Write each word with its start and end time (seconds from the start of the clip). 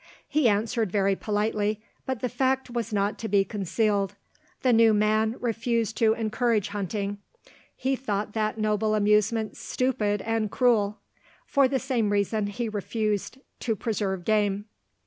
He 0.27 0.49
answered 0.49 0.91
very 0.91 1.15
politely; 1.15 1.79
but 2.07 2.21
the 2.21 2.27
fact 2.27 2.71
was 2.71 2.91
not 2.91 3.19
to 3.19 3.27
be 3.27 3.45
concealed 3.45 4.15
the 4.63 4.73
new 4.73 4.95
man 4.95 5.35
refused 5.39 5.95
to 5.97 6.13
encourage 6.13 6.69
hunting: 6.69 7.19
he 7.75 7.95
thought 7.95 8.33
that 8.33 8.57
noble 8.57 8.95
amusement 8.95 9.55
stupid 9.55 10.23
and 10.23 10.49
cruel. 10.49 10.97
For 11.45 11.67
the 11.67 11.77
same 11.77 12.09
reason, 12.11 12.47
he 12.47 12.67
refused 12.67 13.37
to 13.59 13.75
preserve 13.75 14.25
game. 14.25 14.65